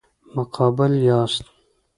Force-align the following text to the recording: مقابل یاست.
مقابل 0.35 0.91
یاست. 1.07 1.43